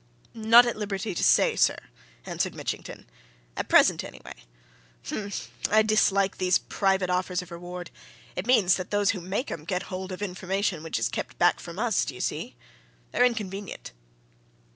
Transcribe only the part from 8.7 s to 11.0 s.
that those who make 'em get hold of information which